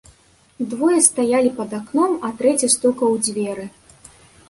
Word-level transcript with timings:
Двое 0.71 1.01
стаялі 1.09 1.53
пад 1.61 1.77
акном, 1.81 2.17
а 2.25 2.35
трэці 2.43 2.73
стукаў 2.79 3.07
у 3.19 3.25
дзверы. 3.25 3.73